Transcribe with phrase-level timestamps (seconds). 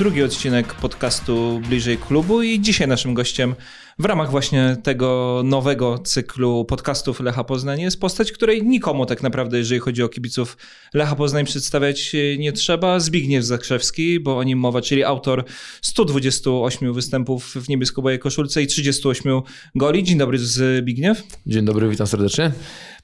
[0.00, 3.54] drugi odcinek podcastu Bliżej Klubu i dzisiaj naszym gościem
[3.98, 9.58] w ramach właśnie tego nowego cyklu podcastów Lecha Poznań jest postać, której nikomu tak naprawdę,
[9.58, 10.56] jeżeli chodzi o kibiców
[10.94, 13.00] Lecha Poznań przedstawiać nie trzeba.
[13.00, 15.44] Zbigniew Zakrzewski, bo o nim mowa, czyli autor
[15.82, 19.40] 128 występów w niebiesko koszulce i 38
[19.74, 20.02] goli.
[20.02, 21.22] Dzień dobry Zbigniew.
[21.46, 22.52] Dzień dobry, witam serdecznie.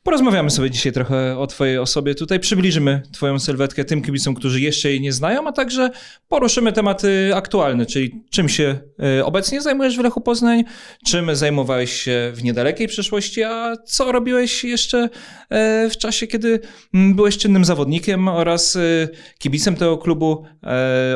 [0.07, 2.15] Porozmawiamy sobie dzisiaj trochę o Twojej osobie.
[2.15, 5.91] Tutaj przybliżymy Twoją sylwetkę tym kibicom, którzy jeszcze jej nie znają, a także
[6.29, 8.79] poruszymy tematy aktualne, czyli czym się
[9.19, 10.65] e, obecnie zajmujesz w Lechu Poznań,
[11.07, 15.09] czym zajmowałeś się w niedalekiej przeszłości, a co robiłeś jeszcze
[15.51, 16.61] e, w czasie, kiedy
[16.95, 18.81] mm, byłeś czynnym zawodnikiem oraz e,
[19.39, 20.45] kibicem tego klubu,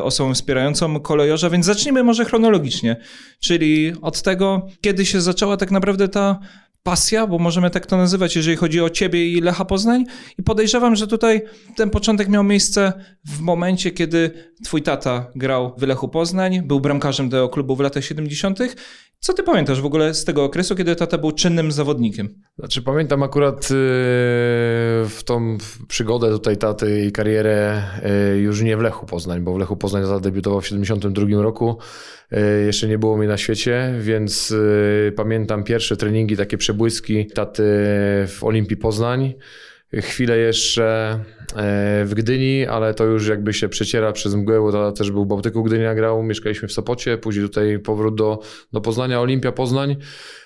[0.02, 2.97] osobą wspierającą kolejorza, więc zacznijmy może chronologicznie,
[3.41, 6.41] czyli od tego, kiedy się zaczęła tak naprawdę ta
[6.83, 10.05] pasja, bo możemy tak to nazywać, jeżeli chodzi o ciebie i Lecha Poznań.
[10.39, 11.42] I podejrzewam, że tutaj
[11.77, 12.92] ten początek miał miejsce
[13.27, 14.31] w momencie, kiedy
[14.64, 18.59] twój tata grał w Lechu Poznań, był bramkarzem tego klubu w latach 70.
[19.22, 22.42] Co ty pamiętasz w ogóle z tego okresu, kiedy tata był czynnym zawodnikiem?
[22.58, 23.76] Znaczy pamiętam akurat yy,
[25.08, 27.82] w tą przygodę tutaj taty i karierę
[28.32, 31.78] yy, już nie w Lechu Poznań, bo w Lechu Poznań tata debiutował w 72 roku.
[32.30, 34.54] Yy, jeszcze nie było mnie na świecie, więc
[35.16, 37.62] pamiętam pierwsze treningi, takie przebłyski taty
[38.28, 39.34] w Olimpii Poznań
[39.92, 41.12] chwilę jeszcze
[41.56, 45.27] e, w Gdyni, ale to już jakby się przeciera przez mgłę, bo to też był
[45.27, 49.97] Bałtyku Gdynia grał, mieszkaliśmy w Sopocie, później tutaj powrót do, do Poznania, Olimpia Poznań.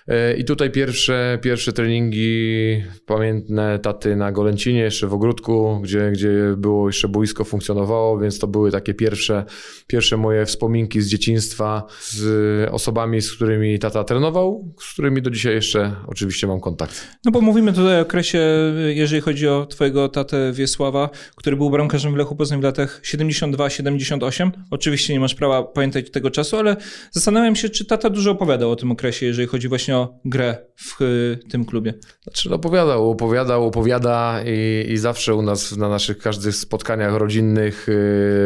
[0.08, 6.30] E, I tutaj pierwsze, pierwsze treningi pamiętne taty na Golęcinie, jeszcze w ogródku, gdzie, gdzie
[6.56, 9.44] było jeszcze boisko funkcjonowało, więc to były takie pierwsze,
[9.86, 15.54] pierwsze moje wspominki z dzieciństwa z osobami, z którymi tata trenował, z którymi do dzisiaj
[15.54, 17.06] jeszcze oczywiście mam kontakt.
[17.24, 18.40] No bo mówimy tutaj o okresie,
[18.88, 24.50] jeżeli chodzi o twojego tatę Wiesława, który był bramkarzem w Lechu Poznań w latach 72-78.
[24.70, 26.76] Oczywiście nie masz prawa pamiętać tego czasu, ale
[27.10, 29.93] zastanawiam się, czy tata dużo opowiadał o tym okresie, jeżeli chodzi właśnie
[30.24, 31.94] grę w y, tym klubie?
[32.22, 37.86] Znaczy no, opowiadał, opowiadał, opowiada i, i zawsze u nas na naszych każdych spotkaniach rodzinnych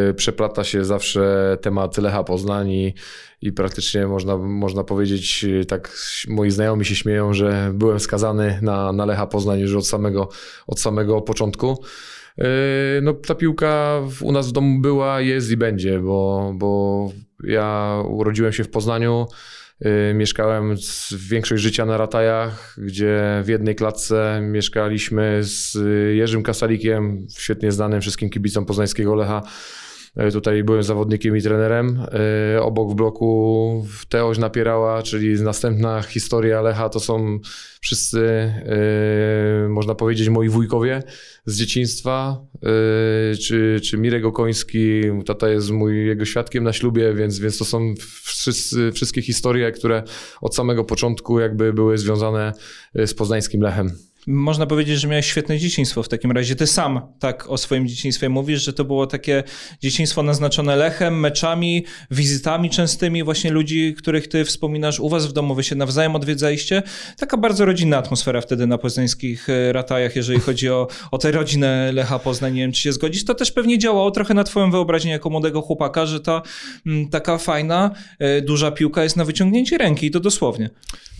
[0.08, 2.94] yy, przeplata się zawsze temat Lecha Poznań i,
[3.42, 5.98] i praktycznie można, można powiedzieć, y, tak
[6.28, 10.28] moi znajomi się śmieją, że byłem skazany na, na Lecha Poznań już od samego,
[10.66, 11.84] od samego początku.
[12.38, 12.44] Y,
[13.02, 17.12] no, ta piłka u nas w domu była, jest i będzie, bo, bo
[17.44, 19.26] ja urodziłem się w Poznaniu.
[19.86, 20.74] Y, mieszkałem
[21.30, 25.78] większość życia na Ratajach, gdzie w jednej klatce mieszkaliśmy z
[26.16, 29.42] Jerzym Kasalikiem, świetnie znanym wszystkim kibicom poznańskiego Lecha.
[30.18, 32.06] E, tutaj byłem zawodnikiem i trenerem.
[32.56, 37.38] E, obok w bloku Teoś napierała, czyli następna historia Lecha to są
[37.80, 41.02] wszyscy, e, można powiedzieć, moi wujkowie
[41.46, 42.46] z dzieciństwa.
[43.42, 47.94] Czy, czy Mirek Okoński, tata jest mój jego świadkiem na ślubie, więc, więc to są
[48.24, 50.02] wszyscy, wszystkie historie, które
[50.40, 52.52] od samego początku jakby były związane
[52.94, 54.07] z poznańskim Lechem.
[54.30, 56.56] Można powiedzieć, że miałeś świetne dzieciństwo w takim razie.
[56.56, 59.42] Ty sam tak o swoim dzieciństwie mówisz, że to było takie
[59.82, 65.54] dzieciństwo naznaczone lechem, meczami, wizytami częstymi właśnie ludzi, których ty wspominasz u was w domu,
[65.54, 66.82] wy się nawzajem odwiedzaliście.
[67.16, 71.92] Taka bardzo rodzinna atmosfera wtedy na poznańskich e, ratajach, jeżeli chodzi o, o tę rodzinę
[71.92, 72.54] Lecha Poznań.
[72.54, 73.24] Nie wiem, czy się zgodzisz.
[73.24, 76.42] To też pewnie działało trochę na twoją wyobraźnię jako młodego chłopaka, że ta
[76.86, 77.90] m, mm, taka fajna,
[78.38, 80.70] y, duża piłka jest na wyciągnięcie ręki i to dosłownie.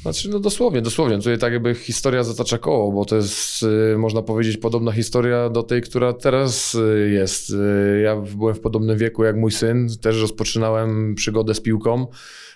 [0.03, 1.19] Znaczy, no dosłownie, dosłownie.
[1.19, 3.63] Tutaj tak jakby historia zatacza koło, bo to jest,
[3.95, 7.51] y, można powiedzieć, podobna historia do tej, która teraz y, jest.
[7.51, 12.07] Y, ja byłem w podobnym wieku jak mój syn, też rozpoczynałem przygodę z piłką.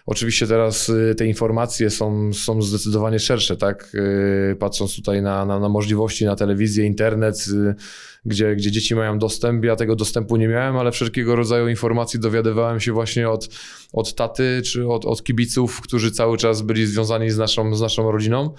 [0.06, 3.96] Oczywiście teraz te informacje są, są zdecydowanie szersze, tak?
[4.58, 7.44] Patrząc tutaj na, na, na możliwości, na telewizję, internet,
[8.24, 9.64] gdzie, gdzie dzieci mają dostęp.
[9.64, 13.48] Ja tego dostępu nie miałem, ale wszelkiego rodzaju informacji dowiadywałem się właśnie od,
[13.92, 18.12] od taty czy od, od kibiców, którzy cały czas byli związani z naszą, z naszą
[18.12, 18.54] rodziną.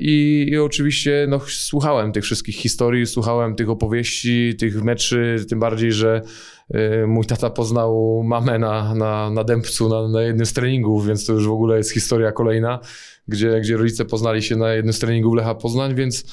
[0.00, 5.92] I, I, oczywiście no, słuchałem tych wszystkich historii, słuchałem tych opowieści, tych meczy, tym bardziej,
[5.92, 6.22] że
[7.06, 11.32] mój tata poznał mamę na, na, na Dębcu na, na jednym z treningów, więc to
[11.32, 12.80] już w ogóle jest historia kolejna,
[13.28, 16.24] gdzie, gdzie rodzice poznali się na jednym z treningów Lecha Poznań, więc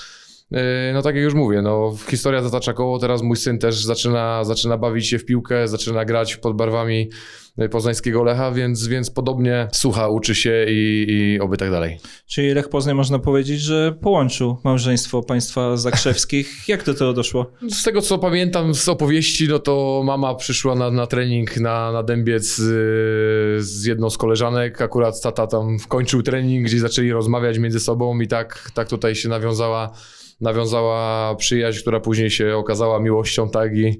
[0.93, 4.77] no tak jak już mówię, no, historia zatacza koło, teraz mój syn też zaczyna, zaczyna
[4.77, 7.09] bawić się w piłkę, zaczyna grać pod barwami
[7.57, 11.99] e, poznańskiego Lecha, więc, więc podobnie słucha, uczy się i, i oby tak dalej.
[12.27, 16.67] Czyli Lech Poznań można powiedzieć, że połączył małżeństwo państwa Zakrzewskich.
[16.67, 17.51] Jak do tego doszło?
[17.69, 22.03] Z tego co pamiętam z opowieści, no to mama przyszła na, na trening na, na
[22.03, 27.79] Dębiec z, z jedną z koleżanek, akurat tata tam wkończył trening, gdzie zaczęli rozmawiać między
[27.79, 29.93] sobą i tak, tak tutaj się nawiązała
[30.41, 33.77] nawiązała przyjaźń, która później się okazała miłością, tak?
[33.77, 33.99] I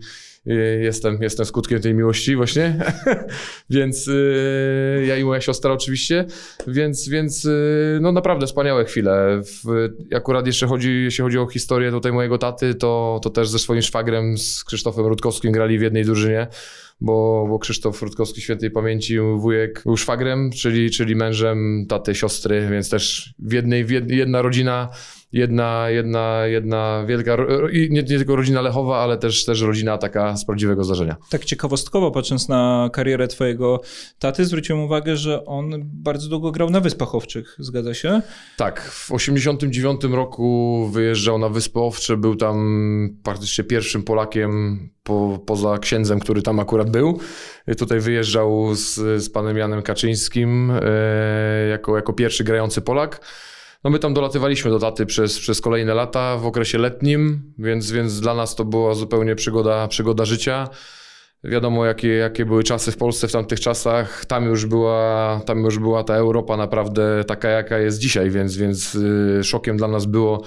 [0.81, 2.79] jestem, jestem skutkiem tej miłości właśnie,
[3.69, 6.25] więc yy, ja i moja siostra oczywiście,
[6.67, 9.41] więc, więc yy, no naprawdę wspaniałe chwile.
[10.15, 13.81] Akurat jeszcze chodzi, jeśli chodzi o historię tutaj mojego taty, to, to też ze swoim
[13.81, 16.47] szwagrem, z Krzysztofem Rutkowskim grali w jednej drużynie,
[17.01, 22.89] bo, bo Krzysztof Rutkowski świętej pamięci, wujek był szwagrem, czyli, czyli mężem taty, siostry, więc
[22.89, 24.89] też w jednej, w jedna rodzina
[25.33, 27.38] jedna, jedna, jedna wielka,
[27.74, 31.16] nie, nie tylko rodzina Lechowa, ale też, też rodzina taka z prawdziwego zdarzenia.
[31.30, 33.81] Tak ciekawostkowo, patrząc na karierę twojego
[34.19, 38.22] taty, zwróciłem uwagę, że on bardzo długo grał na Wyspach Owczych, zgadza się?
[38.57, 45.77] Tak, w 89 roku wyjeżdżał na Wyspy Owcze, był tam praktycznie pierwszym Polakiem po, poza
[45.77, 47.19] księdzem, który tam akurat był.
[47.77, 53.22] Tutaj wyjeżdżał z, z panem Janem Kaczyńskim e, jako, jako pierwszy grający Polak.
[53.83, 58.19] No my tam dolatywaliśmy do daty przez, przez kolejne lata w okresie letnim, więc, więc
[58.19, 60.69] dla nas to była zupełnie przygoda, przygoda życia.
[61.43, 64.25] Wiadomo, jakie, jakie były czasy w Polsce w tamtych czasach.
[64.25, 68.95] Tam już była, tam już była ta Europa naprawdę taka, jaka jest dzisiaj, więc, więc
[68.95, 70.43] y, szokiem dla nas było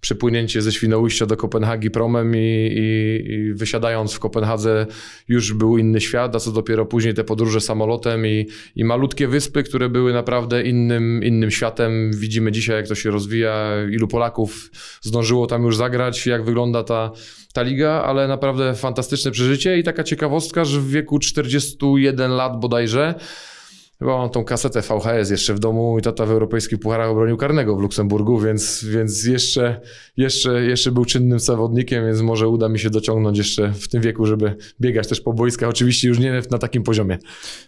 [0.00, 4.86] przepłynięcie ze Świnoujścia do Kopenhagi promem i, i, i, wysiadając w Kopenhadze
[5.28, 8.46] już był inny świat, a co dopiero później te podróże samolotem i,
[8.76, 12.10] i malutkie wyspy, które były naprawdę innym, innym światem.
[12.14, 17.12] Widzimy dzisiaj, jak to się rozwija, ilu Polaków zdążyło tam już zagrać, jak wygląda ta,
[17.58, 23.14] ta liga, ale naprawdę fantastyczne przeżycie i taka ciekawostka, że w wieku 41 lat bodajże
[23.98, 27.76] Chyba mam tą kasetę VHS jeszcze w domu i tata w europejskich pucharach obronił karnego
[27.76, 29.80] w Luksemburgu, więc, więc jeszcze,
[30.16, 34.26] jeszcze, jeszcze był czynnym zawodnikiem, więc może uda mi się dociągnąć jeszcze w tym wieku,
[34.26, 35.68] żeby biegać też po boiskach.
[35.68, 37.18] Oczywiście już nie na takim poziomie.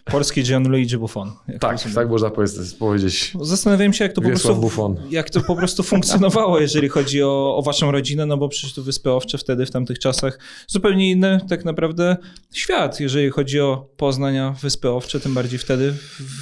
[0.05, 1.31] Polski Gianluigi Buffon.
[1.59, 2.31] Tak, tak można
[2.79, 3.33] powiedzieć.
[3.41, 4.95] Zastanawiam się, jak to, po prostu, Buffon.
[5.09, 8.83] jak to po prostu funkcjonowało, jeżeli chodzi o, o waszą rodzinę, no bo przecież to
[8.83, 12.17] Wyspy Owcze wtedy, w tamtych czasach, zupełnie inny tak naprawdę
[12.53, 15.93] świat, jeżeli chodzi o Poznania, Wyspy Owcze, tym bardziej wtedy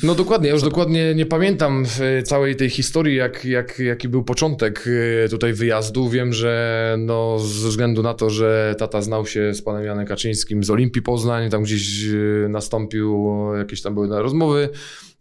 [0.03, 1.85] no dokładnie, ja już dokładnie nie pamiętam
[2.23, 4.85] całej tej historii, jak, jak, jaki był początek
[5.25, 6.09] e, tutaj wyjazdu.
[6.09, 10.63] Wiem, że no, ze względu na to, że tata znał się z panem Janem Kaczyńskim
[10.63, 13.27] z Olimpii Poznań, tam gdzieś e, nastąpił,
[13.57, 14.69] jakieś tam były rozmowy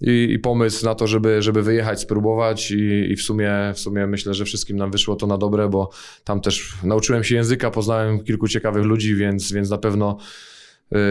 [0.00, 4.06] i, i, pomysł na to, żeby, żeby wyjechać, spróbować i, i, w, sumie, w sumie
[4.06, 5.90] myślę, że wszystkim nam wyszło to na dobre, bo
[6.24, 10.18] tam też nauczyłem się języka, poznałem kilku ciekawych ludzi, więc, więc na pewno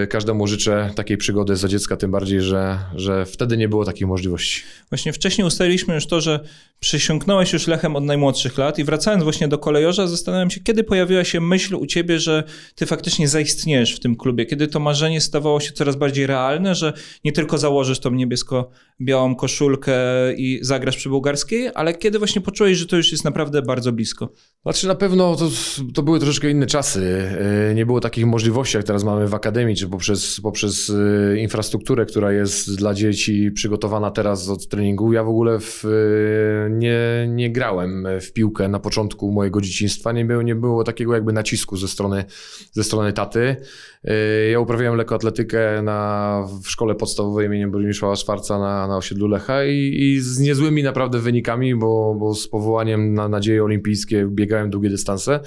[0.10, 4.62] każdemu życzę takiej przygody za dziecka, tym bardziej, że, że wtedy nie było takich możliwości.
[4.90, 6.40] Właśnie wcześniej ustaliliśmy już to, że
[6.80, 11.24] przysiągnąłeś już Lechem od najmłodszych lat i wracając właśnie do kolejorza, zastanawiam się, kiedy pojawiła
[11.24, 12.44] się myśl u ciebie, że
[12.76, 16.94] ty faktycznie zaistniejesz w tym klubie, kiedy to marzenie stawało się coraz bardziej realne, że
[17.24, 19.94] nie tylko założysz tą niebiesko-białą koszulkę
[20.38, 24.30] i zagrasz przy bułgarskiej, ale kiedy właśnie poczułeś, że to już jest naprawdę bardzo blisko?
[24.64, 25.50] Znaczy na pewno to,
[25.94, 27.30] to były troszeczkę inne czasy.
[27.72, 32.06] Y, nie było takich możliwości, jak teraz mamy w Akademii, czy poprzez, poprzez y, infrastrukturę,
[32.06, 35.14] która jest dla dzieci przygotowana teraz od treningu.
[35.14, 35.84] Ja w ogóle w
[36.70, 40.12] nie, nie grałem w piłkę na początku mojego dzieciństwa.
[40.12, 42.26] Nie było, nie było takiego jakby nacisku ze strony,
[42.72, 43.56] ze strony taty.
[44.06, 49.66] Y, ja uprawiałem lekkoatletykę na, w szkole podstawowej imieniem Burmisza Szwarca na, na osiedlu Lecha
[49.66, 54.90] i, i, z niezłymi naprawdę wynikami, bo, bo z powołaniem na nadzieje olimpijskie biegałem długie
[54.90, 55.40] dystanse.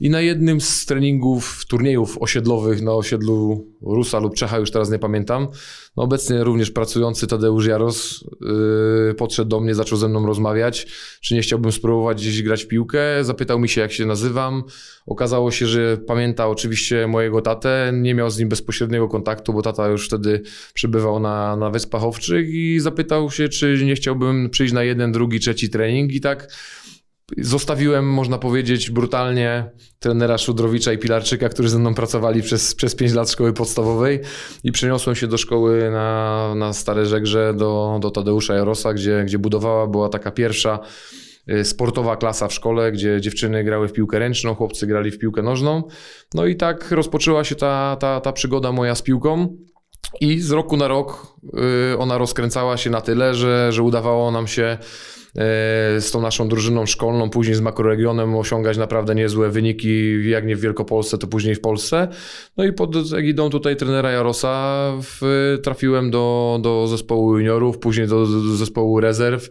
[0.00, 4.98] I na jednym z treningów, turniejów osiedlowych na osiedlu Rusa lub Czecha, już teraz nie
[4.98, 5.48] pamiętam,
[5.96, 10.86] no obecnie również pracujący Tadeusz Jaros yy, podszedł do mnie, zaczął ze mną rozmawiać,
[11.20, 13.00] czy nie chciałbym spróbować gdzieś grać piłkę.
[13.22, 14.62] Zapytał mi się, jak się nazywam.
[15.06, 19.88] Okazało się, że pamięta oczywiście mojego tatę, nie miał z nim bezpośredniego kontaktu, bo tata
[19.88, 20.42] już wtedy
[20.74, 25.40] przybywał na, na Wyspach Owczych i zapytał się, czy nie chciałbym przyjść na jeden, drugi,
[25.40, 26.48] trzeci trening i tak
[27.36, 33.12] Zostawiłem, można powiedzieć, brutalnie trenera Szudrowicza i Pilarczyka, którzy ze mną pracowali przez, przez 5
[33.12, 34.20] lat szkoły podstawowej
[34.64, 39.38] i przeniosłem się do szkoły na, na Stare Żegrze do, do Tadeusza Jarosa, gdzie, gdzie
[39.38, 40.78] budowała była taka pierwsza
[41.50, 45.42] y, sportowa klasa w szkole, gdzie dziewczyny grały w piłkę ręczną, chłopcy grali w piłkę
[45.42, 45.82] nożną.
[46.34, 49.56] No i tak rozpoczęła się ta, ta, ta przygoda moja z piłką.
[50.20, 51.36] I z roku na rok
[51.92, 54.78] y, ona rozkręcała się na tyle, że, że udawało nam się
[55.38, 60.56] E, z tą naszą drużyną szkolną, później z makroregionem osiągać naprawdę niezłe wyniki, jak nie
[60.56, 62.08] w Wielkopolsce, to później w Polsce.
[62.56, 68.26] No i pod egidą tutaj trenera Jarosa w, trafiłem do, do zespołu juniorów, później do,
[68.26, 69.48] do zespołu rezerw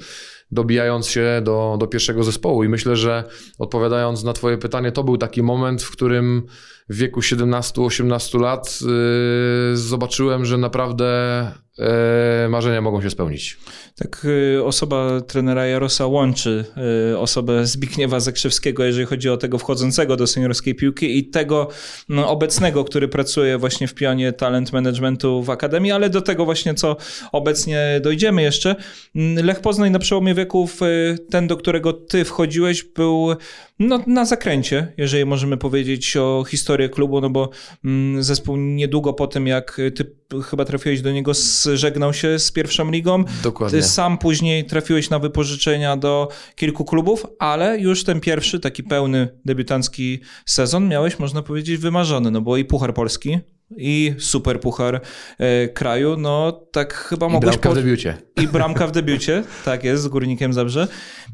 [0.51, 2.63] dobijając się do, do pierwszego zespołu.
[2.63, 3.23] I myślę, że
[3.59, 6.43] odpowiadając na Twoje pytanie, to był taki moment, w którym
[6.89, 11.39] w wieku 17-18 lat yy, zobaczyłem, że naprawdę
[11.79, 13.57] e, marzenia mogą się spełnić.
[13.99, 16.65] Tak y, osoba trenera Jarosa łączy
[17.11, 21.69] y, osobę Zbigniewa Zakrzewskiego, jeżeli chodzi o tego wchodzącego do seniorskiej piłki i tego
[22.09, 26.73] no, obecnego, który pracuje właśnie w pionie talent managementu w Akademii, ale do tego właśnie,
[26.73, 26.97] co
[27.31, 28.75] obecnie dojdziemy jeszcze.
[29.15, 33.35] Mm, Lech Poznań na przełomie wieków, y, ten, do którego ty wchodziłeś, był
[33.79, 37.49] no, na zakręcie, jeżeli możemy powiedzieć o historii klubu, no bo
[37.85, 40.05] mm, zespół niedługo po tym, jak ty
[40.45, 41.31] chyba trafiłeś do niego,
[41.73, 43.23] żegnał się z pierwszą ligą.
[43.43, 43.79] Dokładnie.
[43.79, 49.27] Ty sam później trafiłeś na wypożyczenia do kilku klubów, ale już ten pierwszy, taki pełny
[49.45, 53.39] debiutancki sezon miałeś, można powiedzieć, wymarzony, no bo i Puchar Polski,
[53.77, 55.01] i super puchar
[55.37, 57.49] e, kraju, no tak chyba I mogłeś...
[57.57, 58.17] bramka w po- debiucie.
[58.41, 60.87] I bramka w debiucie, tak jest, z Górnikiem Zabrze.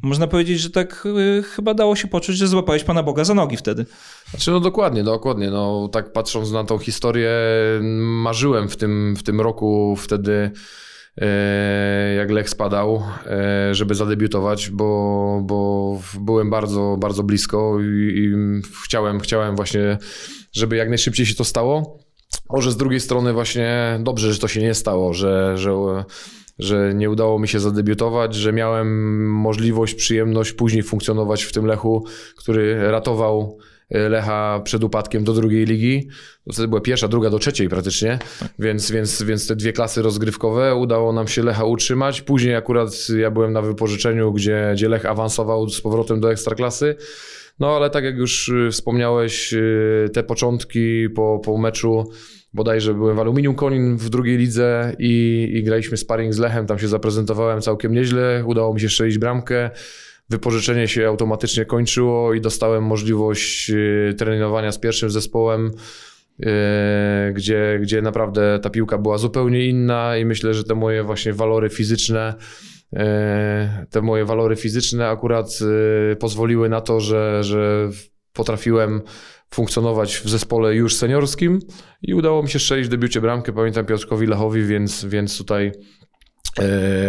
[0.04, 1.08] Można powiedzieć, że tak
[1.40, 3.86] e, chyba dało się poczuć, że złapałeś Pana Boga za nogi wtedy.
[4.30, 5.50] Znaczy, no dokładnie, dokładnie.
[5.52, 7.32] No, tak patrząc na tą historię,
[8.00, 10.52] marzyłem w tym, w tym roku wtedy,
[11.18, 17.86] e, jak Lech spadał, e, żeby zadebiutować, bo, bo byłem bardzo, bardzo blisko i,
[18.18, 18.32] i
[18.86, 19.98] chciałem, chciałem właśnie,
[20.54, 22.03] żeby jak najszybciej się to stało.
[22.50, 25.72] Może z drugiej strony właśnie dobrze, że to się nie stało, że, że,
[26.60, 32.06] że nie udało mi się zadebiutować, że miałem możliwość, przyjemność później funkcjonować w tym Lechu,
[32.38, 33.58] który ratował
[33.90, 36.08] Lecha przed upadkiem do drugiej ligi.
[36.48, 38.20] To wtedy była pierwsza, druga do trzeciej praktycznie,
[38.60, 42.22] więc, więc, więc te dwie klasy rozgrywkowe udało nam się Lecha utrzymać.
[42.22, 46.96] Później akurat ja byłem na wypożyczeniu, gdzie, gdzie Lech awansował z powrotem do ekstraklasy.
[47.60, 52.04] No ale tak jak już y, wspomniałeś, y, te początki po, po meczu
[52.54, 56.80] bodajże byłem w Aluminium Konin w drugiej lidze i, i graliśmy sparring z Lechem, tam
[56.80, 59.70] się zaprezentowałem całkiem nieźle, udało mi się strzelić bramkę,
[60.30, 65.72] wypożyczenie się automatycznie kończyło i dostałem możliwość y, trenowania z pierwszym zespołem,
[66.40, 66.46] y,
[67.34, 71.70] gdzie, gdzie naprawdę ta piłka była zupełnie inna i myślę, że te moje właśnie walory
[71.70, 72.36] fizyczne
[72.94, 75.60] e, te moje walory fizyczne akurat
[76.12, 77.90] y, pozwoliły na to, że, że
[78.34, 79.02] potrafiłem
[79.54, 81.60] funkcjonować w zespole już seniorskim
[82.02, 85.72] i udało mi się strzelić w debiucie bramkę, pamiętam Piotrkowi Lechowi, więc, więc tutaj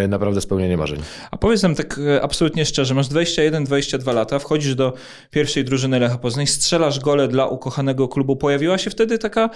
[0.08, 1.00] naprawdę spełnienie marzeń.
[1.30, 4.92] A powiedz nam tak e, absolutnie szczerze, masz 21-22 lata, wchodzisz do
[5.30, 8.36] pierwszej drużyny Lecha Poznań, strzelasz gole dla ukochanego klubu.
[8.36, 9.50] Pojawiła się wtedy taka e,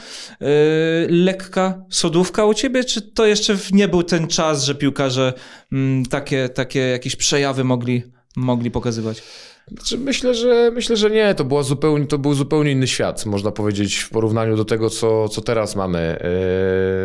[1.09, 5.33] lekka sodówka u ciebie, czy to jeszcze nie był ten czas, że piłkarze
[5.73, 8.03] mm, takie, takie jakieś przejawy mogli,
[8.37, 9.23] mogli pokazywać?
[9.73, 11.35] Znaczy, myślę, że myślę, że nie.
[11.35, 15.29] To, była zupełnie, to był zupełnie inny świat, można powiedzieć, w porównaniu do tego, co,
[15.29, 16.21] co teraz mamy.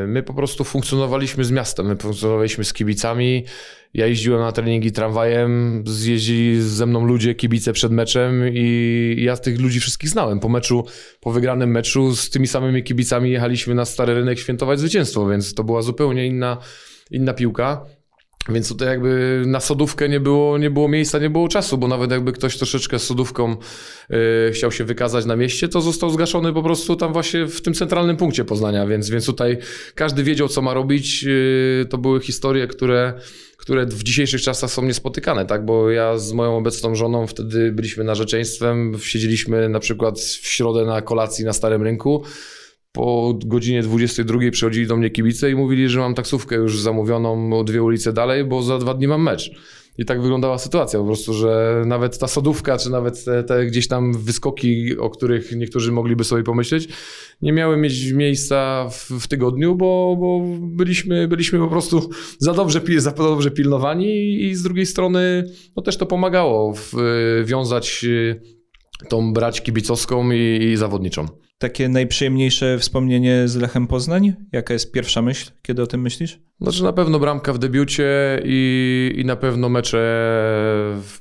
[0.01, 3.45] Yy, My po prostu funkcjonowaliśmy z miastem, my funkcjonowaliśmy z kibicami.
[3.93, 9.61] Ja jeździłem na treningi tramwajem, zjeździli ze mną ludzie, kibice przed meczem i ja tych
[9.61, 10.39] ludzi wszystkich znałem.
[10.39, 10.85] Po meczu,
[11.19, 15.63] po wygranym meczu z tymi samymi kibicami jechaliśmy na Stary Rynek świętować zwycięstwo, więc to
[15.63, 16.57] była zupełnie inna,
[17.11, 17.85] inna piłka.
[18.49, 22.11] Więc tutaj jakby na sodówkę nie było, nie było miejsca, nie było czasu, bo nawet
[22.11, 23.55] jakby ktoś troszeczkę z sodówką
[24.49, 27.73] y, chciał się wykazać na mieście, to został zgaszony po prostu tam właśnie w tym
[27.73, 29.57] centralnym punkcie Poznania, więc, więc tutaj
[29.95, 31.25] każdy wiedział, co ma robić.
[31.27, 33.13] Y, to były historie, które,
[33.57, 35.65] które w dzisiejszych czasach są niespotykane, tak?
[35.65, 41.01] Bo ja z moją obecną żoną wtedy byliśmy narzeczeństwem, siedzieliśmy na przykład w środę na
[41.01, 42.23] kolacji na Starym Rynku,
[42.93, 47.63] po godzinie 22 przychodzili do mnie kibice i mówili, że mam taksówkę już zamówioną o
[47.63, 49.51] dwie ulice dalej, bo za dwa dni mam mecz.
[49.97, 53.87] I tak wyglądała sytuacja po prostu, że nawet ta sodówka, czy nawet te, te gdzieś
[53.87, 56.87] tam wyskoki, o których niektórzy mogliby sobie pomyśleć,
[57.41, 62.09] nie miały mieć miejsca w, w tygodniu, bo, bo byliśmy, byliśmy po prostu
[62.39, 65.43] za dobrze, za dobrze pilnowani i z drugiej strony
[65.75, 66.93] no też to pomagało w,
[67.45, 68.41] wiązać y,
[69.09, 71.42] tą brać kibicowską i, i zawodniczą.
[71.63, 74.33] Takie najprzyjemniejsze wspomnienie z Lechem Poznań?
[74.51, 76.39] Jaka jest pierwsza myśl, kiedy o tym myślisz?
[76.61, 78.05] Znaczy na pewno bramka w debiucie
[78.45, 80.03] i, i na pewno mecze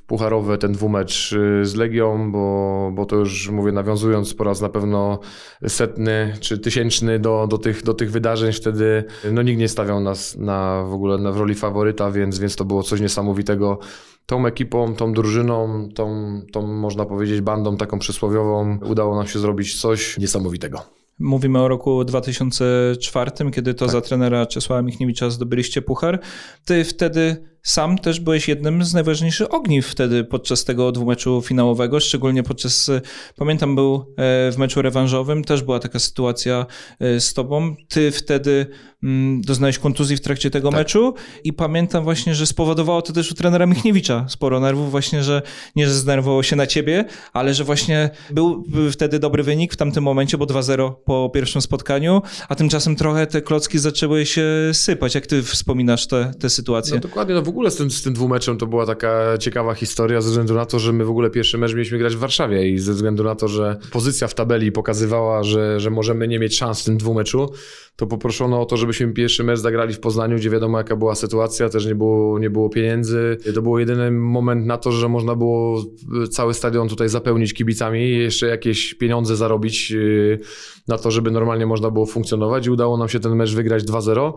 [0.07, 4.69] pucharowe, ten dwumecz y, z Legią, bo, bo to już mówię nawiązując po raz na
[4.69, 5.19] pewno
[5.67, 10.35] setny czy tysięczny do, do, tych, do tych wydarzeń wtedy no nikt nie stawiał nas
[10.37, 13.79] na w ogóle na, w roli faworyta, więc, więc to było coś niesamowitego.
[14.25, 19.81] Tą ekipą, tą drużyną, tą, tą można powiedzieć bandą taką przysłowiową udało nam się zrobić
[19.81, 20.79] coś niesamowitego.
[21.19, 23.91] Mówimy o roku 2004, kiedy to Tak.
[23.91, 26.19] za trenera Czesława Michniewicza zdobyliście puchar.
[26.65, 32.43] Ty wtedy sam też byłeś jednym z najważniejszych ogniw wtedy podczas tego dwumeczu finałowego, szczególnie
[32.43, 32.91] podczas,
[33.35, 36.65] pamiętam był e, w meczu rewanżowym, też była taka sytuacja
[36.99, 37.75] e, z tobą.
[37.87, 38.65] Ty wtedy
[39.03, 40.79] mm, doznałeś kontuzji w trakcie tego tak.
[40.79, 45.41] meczu i pamiętam właśnie, że spowodowało to też u trenera Michniewicza sporo nerwów właśnie, że
[45.75, 50.03] nie, że zdenerwował się na ciebie, ale że właśnie był wtedy dobry wynik w tamtym
[50.03, 54.43] momencie, bo 2-0 po pierwszym spotkaniu, a tymczasem trochę te klocki zaczęły się
[54.73, 55.15] sypać.
[55.15, 56.95] Jak ty wspominasz tę sytuację?
[56.95, 60.21] No dokładnie, no w ogóle z tym, z tym dwumeczem to była taka ciekawa historia
[60.21, 62.79] ze względu na to, że my w ogóle pierwszy mecz mieliśmy grać w Warszawie i
[62.79, 66.81] ze względu na to, że pozycja w tabeli pokazywała, że, że możemy nie mieć szans
[66.81, 67.49] w tym dwumeczu,
[67.95, 71.69] to poproszono o to, żebyśmy pierwszy mecz zagrali w Poznaniu, gdzie wiadomo jaka była sytuacja,
[71.69, 73.37] też nie było, nie było pieniędzy.
[73.55, 75.83] To był jedyny moment na to, że można było
[76.31, 80.39] cały stadion tutaj zapełnić kibicami i jeszcze jakieś pieniądze zarobić yy,
[80.87, 84.33] na to, żeby normalnie można było funkcjonować i udało nam się ten mecz wygrać 2-0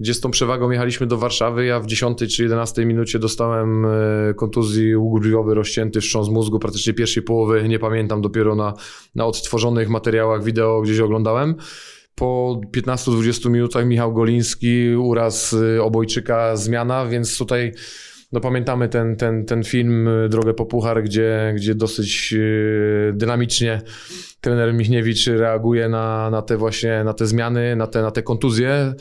[0.00, 1.64] gdzie z tą przewagą jechaliśmy do Warszawy.
[1.64, 7.22] Ja w 10 czy 11 minucie dostałem e, kontuzji ugrujowy rozcięty wstrząs mózgu, praktycznie pierwszej
[7.22, 8.74] połowy, nie pamiętam, dopiero na,
[9.14, 11.54] na odtworzonych materiałach wideo gdzieś oglądałem.
[12.18, 17.72] Po 15-20 minutach Michał Goliński, uraz y, obojczyka, zmiana, więc tutaj
[18.32, 23.80] no pamiętamy ten, ten, ten film y, Drogę po Puchar, gdzie, gdzie dosyć y, dynamicznie
[24.40, 28.94] trener Michniewicz reaguje na, na te właśnie, na te zmiany, na te, na te kontuzje,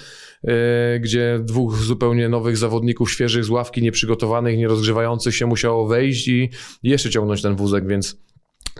[1.00, 6.50] gdzie dwóch zupełnie nowych zawodników, świeżych z ławki, nieprzygotowanych, nierozgrzewających się musiało wejść i
[6.84, 8.18] jeszcze ciągnąć ten wózek, więc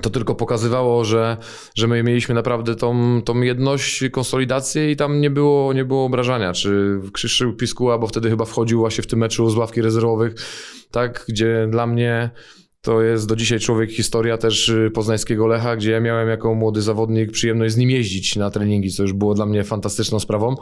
[0.02, 1.38] to tylko pokazywało, że,
[1.76, 6.54] że my mieliśmy naprawdę tą, tą jedność, konsolidację i tam nie było, nie było obrażania.
[6.54, 10.36] Czy Krzysztof Piskuła, bo wtedy chyba wchodził właśnie w tym meczu z ławki rezerwowych,
[10.92, 12.30] tak, gdzie dla mnie
[12.82, 17.32] to jest do dzisiaj człowiek historia też poznańskiego Lecha, gdzie ja miałem jako młody zawodnik
[17.32, 20.56] przyjemność z nim jeździć na treningi, co już było dla mnie fantastyczną sprawą.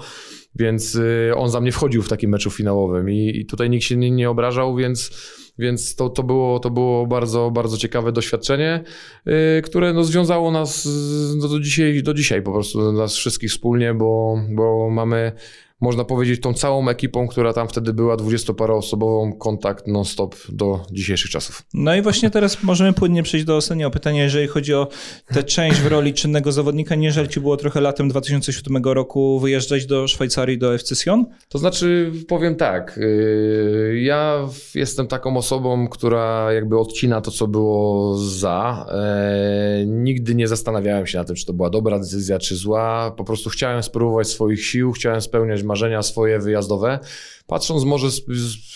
[0.55, 3.97] Więc y, on za mnie wchodził w takim meczu finałowym i, i tutaj nikt się
[3.97, 5.11] nie, nie obrażał, więc
[5.60, 8.83] więc to, to, było, to było bardzo, bardzo ciekawe doświadczenie,
[9.25, 9.33] yy,
[9.63, 10.89] które no, związało nas
[11.38, 15.31] no, do, dzisiaj, do dzisiaj po prostu, nas wszystkich wspólnie, bo, bo mamy
[15.83, 21.63] można powiedzieć, tą całą ekipą, która tam wtedy była, dwudziestoparoosobową, kontakt non-stop do dzisiejszych czasów.
[21.73, 24.87] No i właśnie teraz możemy płynnie przejść do ostatniego pytania, jeżeli chodzi o
[25.33, 26.95] tę część w roli czynnego zawodnika.
[26.95, 31.25] Nie żal ci było trochę latem 2007 roku wyjeżdżać do Szwajcarii, do FC Sion?
[31.50, 38.17] To znaczy, powiem tak, yy, ja jestem taką osobą, która jakby odcina to, co było
[38.17, 38.85] za.
[39.79, 43.13] Yy, nigdy nie zastanawiałem się na tym, czy to była dobra decyzja, czy zła.
[43.17, 47.00] Po prostu chciałem spróbować swoich sił, chciałem spełniać marzenia swoje wyjazdowe.
[47.48, 48.22] Patrząc może z,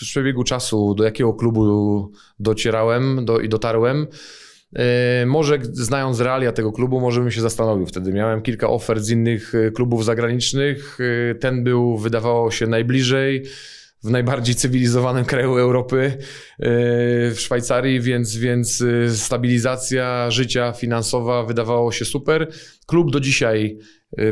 [0.00, 4.06] przebiegu czasu, do jakiego klubu docierałem do, i dotarłem,
[4.72, 8.12] Yy, może znając realia tego klubu, może bym się zastanowił wtedy.
[8.12, 10.98] Miałem kilka ofert z innych e, klubów zagranicznych.
[10.98, 13.42] Yy, ten był, wydawało się, najbliżej
[14.04, 16.18] w najbardziej cywilizowanym kraju Europy,
[16.58, 18.84] w Szwajcarii, więc, więc
[19.14, 22.48] stabilizacja życia finansowa wydawało się super.
[22.86, 23.78] Klub do dzisiaj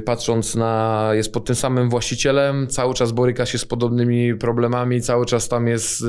[0.04, 5.26] patrząc na, jest pod tym samym właścicielem, cały czas boryka się z podobnymi problemami, cały
[5.26, 6.06] czas tam jest y,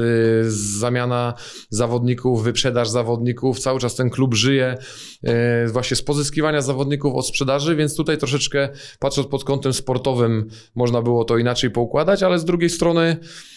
[0.51, 1.34] zamiana
[1.69, 4.77] zawodników, wyprzedaż zawodników, cały czas ten klub żyje
[5.23, 5.32] y,
[5.67, 11.25] właśnie z pozyskiwania zawodników od sprzedaży, więc tutaj troszeczkę patrząc pod kątem sportowym można było
[11.25, 13.57] to inaczej poukładać, ale z drugiej strony Y,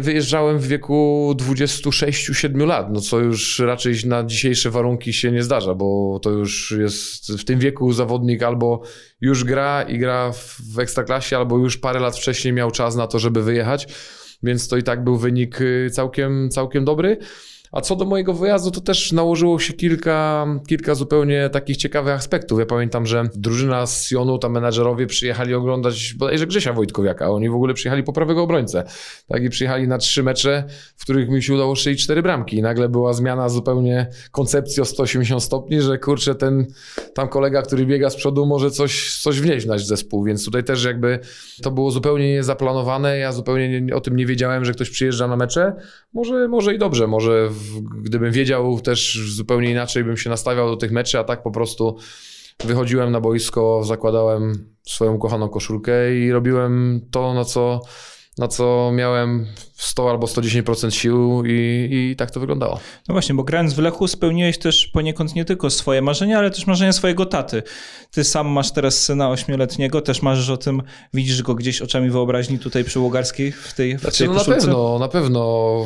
[0.00, 5.74] wyjeżdżałem w wieku 26-7 lat, no co już raczej na dzisiejsze warunki się nie zdarza,
[5.74, 8.82] bo to już jest w tym wieku zawodnik albo
[9.20, 10.32] już gra i gra
[10.74, 13.86] w ekstraklasie, albo już parę lat wcześniej miał czas na to, żeby wyjechać,
[14.42, 17.18] więc to i tak był wynik y, całkiem, całkiem dobry.
[17.72, 22.58] A co do mojego wyjazdu, to też nałożyło się kilka, kilka zupełnie takich ciekawych aspektów.
[22.58, 27.30] Ja pamiętam, że drużyna z Sionu, tam menadżerowie przyjechali oglądać bodajże Grzesia Wojtkowiaka.
[27.30, 28.84] Oni w ogóle przyjechali po prawego obrońcę.
[29.28, 30.64] Tak, i przyjechali na trzy mecze,
[30.96, 32.56] w których mi się udało strzelić cztery bramki.
[32.56, 36.66] I nagle była zmiana zupełnie koncepcji o 180 stopni, że kurczę, ten
[37.14, 40.24] tam kolega, który biega z przodu, może coś, coś wnieść w nasz zespół.
[40.24, 41.18] Więc tutaj też jakby
[41.62, 43.18] to było zupełnie niezaplanowane.
[43.18, 45.72] Ja zupełnie nie, o tym nie wiedziałem, że ktoś przyjeżdża na mecze.
[46.12, 47.48] Może, może i dobrze, może
[48.02, 51.96] gdybym wiedział też zupełnie inaczej bym się nastawiał do tych meczy, a tak po prostu
[52.64, 57.80] wychodziłem na boisko, zakładałem swoją kochaną koszulkę i robiłem to, na co
[58.38, 62.80] na co miałem 100 albo 110% sił i, i tak to wyglądało.
[63.08, 66.66] No właśnie, bo grając w Lechu spełniłeś też poniekąd nie tylko swoje marzenia, ale też
[66.66, 67.62] marzenia swojego taty.
[68.10, 70.82] Ty sam masz teraz syna ośmioletniego, też marzysz o tym,
[71.14, 74.44] widzisz go gdzieś oczami wyobraźni tutaj przy Łogarskiej w tej, w znaczy, tej no na
[74.44, 75.84] pewno, na pewno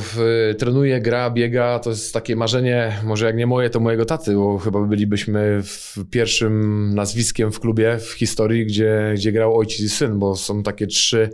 [0.58, 4.58] trenuje, gra, biega, to jest takie marzenie, może jak nie moje, to mojego taty, bo
[4.58, 10.18] chyba bylibyśmy w pierwszym nazwiskiem w klubie w historii, gdzie, gdzie grał ojciec i syn,
[10.18, 11.30] bo są takie trzy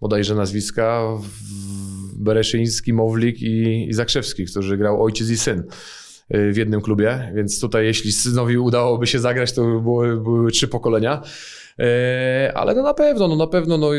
[0.00, 1.02] bodajże nazwiska.
[2.16, 5.62] Bereszyński, Mowlik i, i Zakrzewski, którzy grał ojciec i syn
[6.30, 10.68] w jednym klubie, więc tutaj jeśli synowi udałoby się zagrać, to by były, były trzy
[10.68, 11.22] pokolenia.
[12.54, 13.90] Ale no na pewno, no na pewno no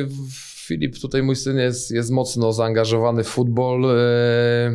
[0.68, 3.86] Filip, tutaj mój syn jest, jest mocno zaangażowany w futbol.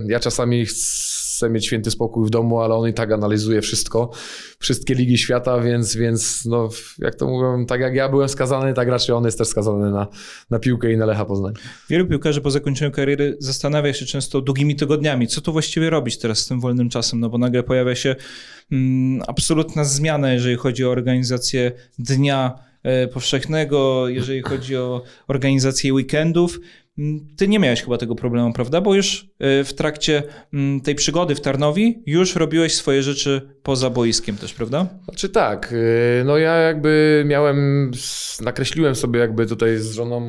[0.07, 4.11] Ja czasami chcę mieć święty spokój w domu, ale on i tak analizuje wszystko,
[4.59, 6.69] wszystkie ligi świata, więc, więc no,
[6.99, 10.07] jak to mówią, tak jak ja byłem skazany, tak raczej on jest też skazany na,
[10.51, 11.55] na piłkę i na Lecha Poznań.
[11.89, 16.39] Wielu piłkarzy po zakończeniu kariery zastanawia się często długimi tygodniami, co tu właściwie robić teraz
[16.39, 18.17] z tym wolnym czasem, no bo nagle pojawia się
[18.73, 26.61] mm, absolutna zmiana, jeżeli chodzi o organizację dnia e, powszechnego, jeżeli chodzi o organizację weekendów.
[26.99, 28.81] Mm, ty nie miałeś chyba tego problemu, prawda?
[28.81, 29.23] Bo już
[29.61, 34.55] y, w trakcie mm, tej przygody w Tarnowi już robiłeś swoje rzeczy poza boiskiem też,
[34.55, 34.87] prawda?
[35.05, 37.91] Znaczy tak, y, no ja jakby miałem,
[38.41, 40.23] nakreśliłem sobie jakby tutaj z żoną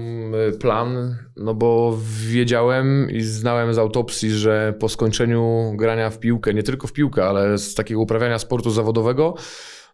[0.50, 6.54] y, plan, no bo wiedziałem i znałem z autopsji, że po skończeniu grania w piłkę,
[6.54, 9.36] nie tylko w piłkę, ale z takiego uprawiania sportu zawodowego,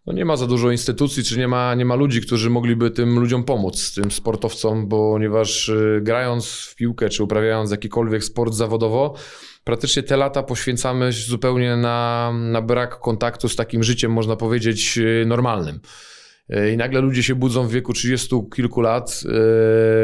[0.06, 3.20] no nie ma za dużo instytucji, czy nie ma, nie ma ludzi, którzy mogliby tym
[3.20, 9.16] ludziom pomóc, tym sportowcom, ponieważ y, grając w piłkę, czy uprawiając jakikolwiek sport zawodowo,
[9.64, 15.24] praktycznie te lata poświęcamy zupełnie na, na brak kontaktu z takim życiem, można powiedzieć, y,
[15.28, 15.80] normalnym.
[16.50, 19.24] Y, I nagle ludzie się budzą w wieku 30 kilku lat.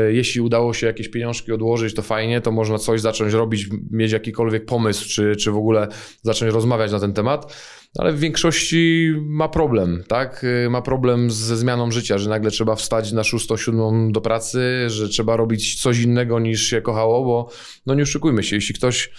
[0.10, 4.65] Jeśli udało się jakieś pieniążki odłożyć, to fajnie, to można coś zacząć robić, mieć jakikolwiek
[4.65, 5.88] pomysł, czy, czy w ogóle
[6.21, 7.53] zacząć rozmawiać na ten temat
[8.00, 10.43] ale w większości ma problem, tak?
[10.43, 15.10] Y, ma problem ze zmianą życia, że nagle trzeba wstać na 6-7 do pracy, że
[15.10, 17.50] trzeba robić coś innego niż się kochało, bo
[17.86, 19.12] no nie oszukujmy się, jeśli ktoś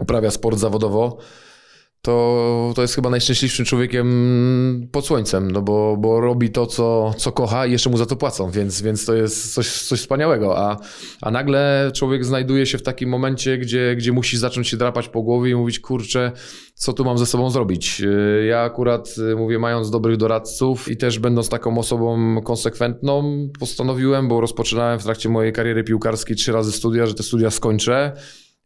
[0.00, 1.18] uprawia sport zawodowo,
[2.06, 7.32] to, to jest chyba najszczęśliwszym człowiekiem pod słońcem, no bo, bo robi to, co, co
[7.32, 10.58] kocha i jeszcze mu za to płacą, więc, więc to jest coś, coś wspaniałego.
[10.58, 10.76] A,
[11.22, 15.22] a nagle człowiek znajduje się w takim momencie, gdzie, gdzie musi zacząć się drapać po
[15.22, 16.32] głowie i mówić, kurczę,
[16.74, 18.02] co tu mam ze sobą zrobić.
[18.48, 24.98] Ja akurat, mówię, mając dobrych doradców i też będąc taką osobą konsekwentną, postanowiłem, bo rozpoczynałem
[24.98, 28.12] w trakcie mojej kariery piłkarskiej trzy razy studia, że te studia skończę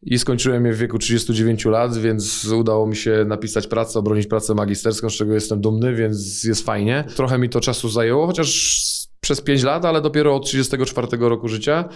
[0.03, 4.55] i skończyłem je w wieku 39 lat, więc udało mi się napisać pracę, obronić pracę
[4.55, 7.05] magisterską, z czego jestem dumny, więc jest fajnie.
[7.17, 8.81] Trochę mi to czasu zajęło, chociaż
[9.21, 11.89] przez 5 lat, ale dopiero od 34 roku życia,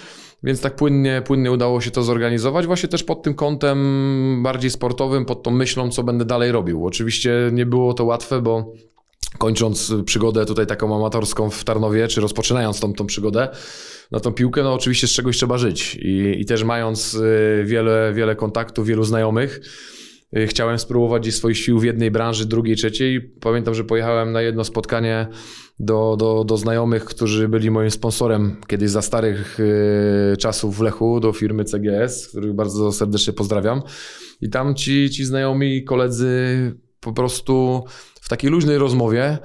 [0.43, 5.25] więc tak płynnie, płynnie udało się to zorganizować, właśnie też pod tym kątem bardziej sportowym,
[5.25, 6.87] pod tą myślą, co będę dalej robił.
[6.87, 8.73] Oczywiście nie było to łatwe, bo
[9.39, 13.49] kończąc przygodę tutaj taką amatorską w Tarnowie, czy rozpoczynając tą, tą przygodę,
[14.11, 15.99] na tą piłkę, no oczywiście z czegoś trzeba żyć.
[16.03, 19.61] I, i też mając y, wiele, wiele kontaktów, wielu znajomych,
[20.37, 23.21] y, chciałem spróbować gdzieś swoich sił w jednej branży, drugiej, trzeciej.
[23.21, 25.29] Pamiętam, że pojechałem na jedno spotkanie
[25.79, 31.21] do, do, do znajomych, którzy byli moim sponsorem kiedyś za starych y, czasów w Lechu,
[31.21, 33.83] do firmy CGS, których bardzo serdecznie pozdrawiam.
[34.41, 36.37] I tam ci, ci znajomi koledzy
[37.01, 37.85] po prostu
[38.25, 39.39] w takiej luźnej rozmowie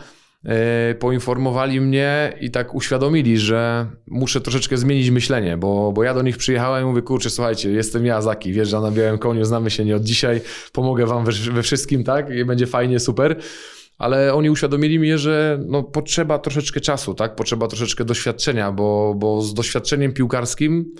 [0.45, 6.21] E, poinformowali mnie i tak uświadomili, że muszę troszeczkę zmienić myślenie, bo, bo ja do
[6.21, 9.85] nich przyjechałem i mówię, kurczę, słuchajcie, jestem ja, Zaki, wjeżdżam na białym koniu, znamy się
[9.85, 10.41] nie od dzisiaj,
[10.73, 13.39] pomogę wam we, we wszystkim, tak, i będzie fajnie, super
[13.97, 17.35] ale oni uświadomili mi, że no, potrzeba troszeczkę czasu, tak?
[17.35, 20.93] Potrzeba troszeczkę doświadczenia, bo, bo z doświadczeniem piłkarskim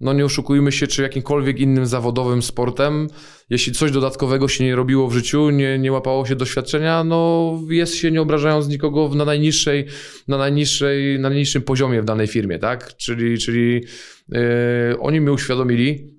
[0.00, 3.08] no nie oszukujmy się, czy jakimkolwiek innym zawodowym sportem,
[3.50, 7.94] jeśli coś dodatkowego się nie robiło w życiu, nie, nie łapało się doświadczenia, no jest
[7.94, 9.86] się nie obrażając nikogo na najniższej,
[10.28, 12.96] na najniższej, na najniższym poziomie w danej firmie, tak?
[12.96, 13.84] Czyli, czyli
[14.28, 14.38] yy,
[15.00, 16.14] oni mi uświadomili,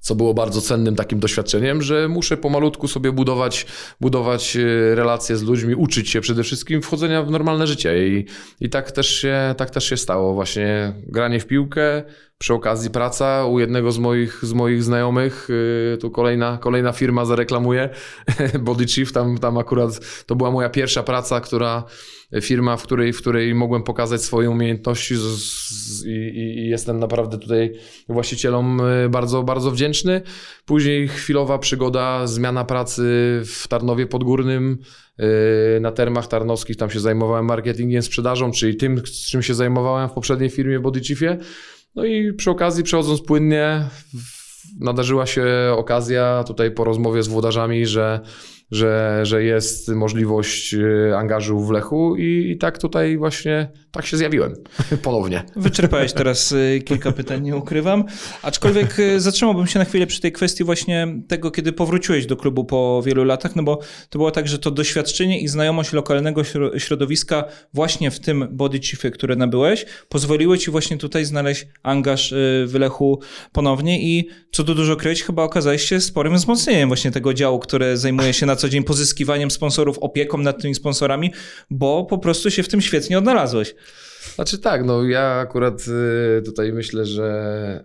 [0.00, 3.66] co było bardzo cennym takim doświadczeniem, że muszę pomalutku sobie budować,
[4.00, 8.26] budować e, relacje z ludźmi, uczyć się przede wszystkim wchodzenia w normalne życie i,
[8.60, 10.34] i tak, też się, tak też się stało.
[10.34, 12.02] Właśnie granie w piłkę,
[12.38, 15.48] przy okazji praca u jednego z moich, z moich znajomych,
[15.94, 17.88] e, tu kolejna, kolejna firma zareklamuje,
[18.60, 21.84] Body Chief, tam, tam akurat to była moja pierwsza praca, która
[22.40, 27.38] firma, w której, w której mogłem pokazać swoje umiejętności z, z, i, i, jestem naprawdę
[27.38, 27.72] tutaj
[28.08, 30.22] właścicielom e, bardzo, bardzo wdzięczny.
[30.64, 33.02] Później chwilowa przygoda, zmiana pracy
[33.44, 34.78] w Tarnowie Podgórnym,
[35.18, 40.12] e, na termach tarnowskich, tam się zajmowałem marketingiem, sprzedażą, czyli tym, czym się zajmowałem w
[40.12, 41.38] poprzedniej firmie Body Chiefie.
[41.94, 43.84] No i przy okazji przechodząc płynnie,
[44.80, 45.46] nadarzyła się
[45.76, 48.20] okazja tutaj po rozmowie z włodarzami, że
[48.70, 54.16] że, że jest możliwość e, angażu w Lechu i, i tak tutaj właśnie tak się
[54.16, 54.54] zjawiłem
[55.02, 55.42] ponownie.
[55.56, 58.04] Wyczerpałeś teraz y, kilka pytań, nie ukrywam.
[58.42, 62.64] Aczkolwiek y, zatrzymałbym się na chwilę przy tej kwestii właśnie tego, kiedy powróciłeś do klubu
[62.64, 63.78] po wielu latach, no bo
[64.10, 66.42] to było tak, że to doświadczenie i znajomość lokalnego
[66.78, 72.64] środowiska właśnie w tym body chiefie, które nabyłeś, pozwoliły ci właśnie tutaj znaleźć angaż y,
[72.66, 73.20] w Lechu
[73.52, 77.96] ponownie i co tu dużo kryć, chyba okazałeś się sporym wzmocnieniem właśnie tego działu, które
[77.96, 81.32] zajmuje się na co dzień pozyskiwaniem sponsorów, opieką nad tymi sponsorami,
[81.70, 83.74] bo po prostu się w tym świetnie odnalazłeś.
[84.34, 85.84] Znaczy tak, no ja akurat
[86.38, 87.84] y, tutaj myślę, że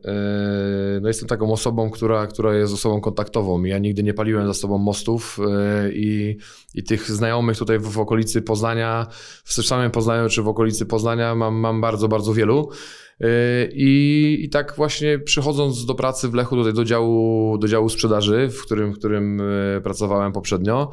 [0.97, 3.63] y, no jestem taką osobą, która, która jest osobą kontaktową.
[3.63, 6.37] Ja nigdy nie paliłem za sobą mostów y, i,
[6.73, 9.07] i tych znajomych tutaj w, w okolicy Poznania,
[9.43, 12.69] w samym Poznaniu czy w okolicy Poznania mam, mam bardzo, bardzo wielu.
[13.73, 18.49] I, I tak właśnie przychodząc do pracy w Lechu, tutaj do działu, do działu sprzedaży,
[18.49, 19.41] w którym, w którym
[19.83, 20.91] pracowałem poprzednio,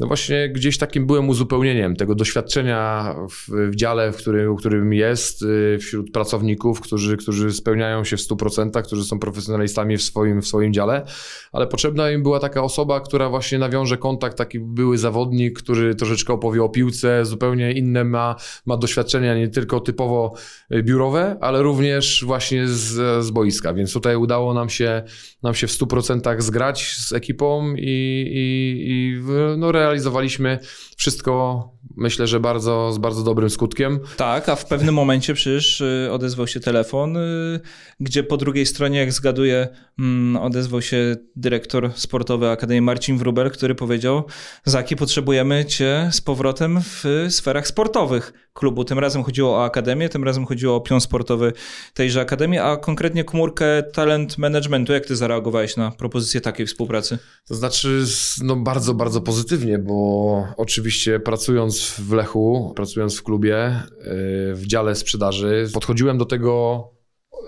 [0.00, 4.92] no właśnie gdzieś takim byłem uzupełnieniem tego doświadczenia w, w dziale, w którym, w którym
[4.92, 10.42] jest, y, wśród pracowników, którzy, którzy spełniają się w 100%, którzy są profesjonalistami w swoim,
[10.42, 11.04] w swoim dziale,
[11.52, 16.32] ale potrzebna im była taka osoba, która właśnie nawiąże kontakt, taki były zawodnik, który troszeczkę
[16.32, 18.36] opowie o piłce, zupełnie inne ma,
[18.66, 20.34] ma doświadczenia, nie tylko typowo
[20.74, 25.02] y, biurowe, ale również właśnie z, z boiska, więc tutaj udało nam się,
[25.42, 29.20] nam się w 100% zgrać z ekipą i, i, i
[29.56, 30.58] no, realizowaliśmy
[31.00, 34.00] wszystko, myślę, że bardzo, z bardzo dobrym skutkiem.
[34.16, 37.60] Tak, a w pewnym momencie przecież y, odezwał się telefon, y,
[38.00, 43.74] gdzie po drugiej stronie, jak zgaduję, mm, odezwał się dyrektor sportowy Akademii Marcin Wrubel, który
[43.74, 44.24] powiedział:
[44.64, 48.84] Zaki, potrzebujemy cię z powrotem w sferach sportowych klubu.
[48.84, 51.52] Tym razem chodziło o akademię, tym razem chodziło o pion sportowy
[51.94, 54.92] tejże akademii, a konkretnie komórkę talent managementu.
[54.92, 57.18] Jak ty zareagowałeś na propozycję takiej współpracy?
[57.48, 58.04] To znaczy,
[58.42, 60.89] no bardzo, bardzo pozytywnie, bo oczywiście
[61.24, 66.84] pracując w Lechu, pracując w klubie, y, w dziale sprzedaży, podchodziłem do tego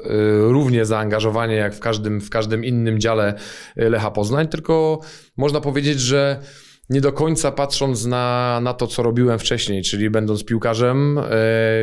[0.07, 3.35] y, równie zaangażowanie jak w każdym, w każdym innym dziale
[3.77, 5.01] Lecha Poznań, tylko
[5.37, 6.43] można powiedzieć, że
[6.91, 11.25] nie do końca patrząc na, na to, co robiłem wcześniej, czyli będąc piłkarzem, e,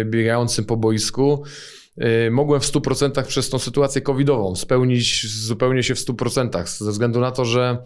[0.06, 1.79] biegającym po boisku, e,
[2.32, 7.32] mogłem w 100% przez tą sytuację covidową spełnić zupełnie się w 100%, ze względu na
[7.32, 7.84] to, że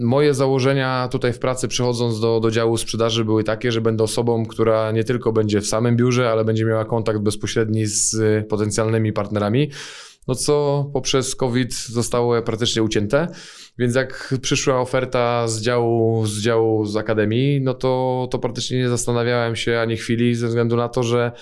[0.00, 4.46] moje założenia tutaj w pracy przychodząc do, do działu sprzedaży były takie, że będę osobą,
[4.46, 8.16] która nie tylko będzie w samym biurze, ale będzie miała kontakt bezpośredni z
[8.48, 9.70] potencjalnymi partnerami,
[10.28, 13.28] no co poprzez COVID zostało praktycznie ucięte.
[13.78, 18.88] Więc jak przyszła oferta z działu, z działu z akademii, no to, to praktycznie nie
[18.88, 21.32] zastanawiałem się ani chwili ze względu na to, że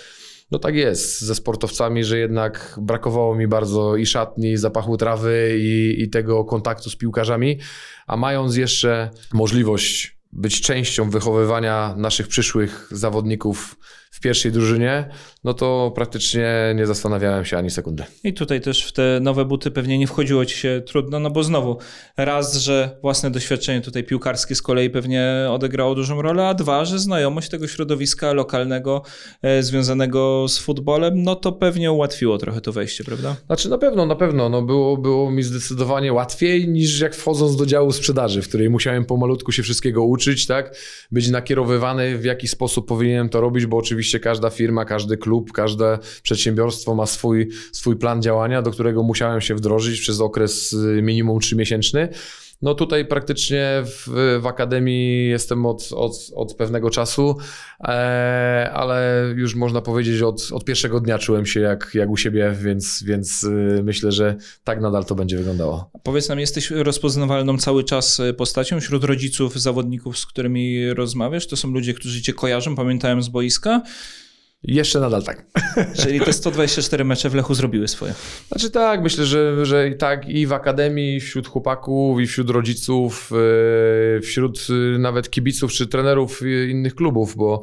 [0.50, 5.56] no tak jest ze sportowcami, że jednak brakowało mi bardzo i szatni, i zapachu trawy
[5.58, 7.58] i, i tego kontaktu z piłkarzami,
[8.06, 13.76] a mając jeszcze możliwość być częścią wychowywania naszych przyszłych zawodników
[14.10, 15.08] w pierwszej drużynie,
[15.44, 18.04] no to praktycznie nie zastanawiałem się ani sekundy.
[18.24, 21.44] I tutaj też w te nowe buty pewnie nie wchodziło ci się trudno, no bo
[21.44, 21.78] znowu
[22.16, 26.98] raz, że własne doświadczenie tutaj piłkarskie z kolei pewnie odegrało dużą rolę, a dwa, że
[26.98, 29.02] znajomość tego środowiska lokalnego
[29.42, 33.36] e, związanego z futbolem, no to pewnie ułatwiło trochę to wejście, prawda?
[33.46, 37.66] Znaczy na pewno, na pewno, no było, było mi zdecydowanie łatwiej niż jak wchodząc do
[37.66, 40.76] działu sprzedaży, w której musiałem pomalutku się wszystkiego uczyć, tak,
[41.10, 45.52] być nakierowywany w jaki sposób powinienem to robić, bo oczywiście oczywiście każda firma, każdy klub,
[45.52, 51.02] każde przedsiębiorstwo ma swój, swój plan działania, do którego musiałem się wdrożyć przez okres y,
[51.02, 52.08] minimum trzymiesięczny.
[52.62, 54.08] No tutaj praktycznie w,
[54.42, 57.36] w akademii jestem od, od, od pewnego czasu,
[57.80, 62.54] e, ale już można powiedzieć od, od pierwszego dnia czułem się jak, jak u siebie,
[62.60, 65.90] więc, więc y, myślę, że tak nadal to będzie wyglądało.
[66.02, 71.46] Powiedz nam, jesteś rozpoznawalną cały czas postacią wśród rodziców, zawodników, z którymi rozmawiasz?
[71.46, 73.82] To są ludzie, którzy cię kojarzą, pamiętają z boiska?
[74.62, 75.46] Jeszcze nadal tak.
[76.02, 78.14] Czyli te 124 mecze w Lechu zrobiły swoje.
[78.48, 83.30] Znaczy tak, myślę, że, że i tak i w akademii, wśród chłopaków, i wśród rodziców,
[84.16, 87.62] e, wśród e, nawet kibiców czy trenerów innych klubów, bo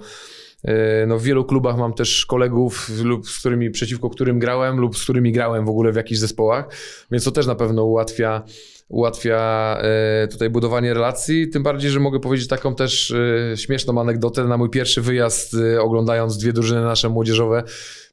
[1.07, 5.03] no, w wielu klubach mam też kolegów, lub z którymi, przeciwko którym grałem, lub z
[5.03, 6.65] którymi grałem w ogóle w jakichś zespołach,
[7.11, 8.43] więc to też na pewno ułatwia
[8.89, 11.49] ułatwia e, tutaj budowanie relacji.
[11.49, 14.43] Tym bardziej, że mogę powiedzieć taką też e, śmieszną anegdotę.
[14.43, 17.63] Na mój pierwszy wyjazd, e, oglądając dwie drużyny nasze młodzieżowe,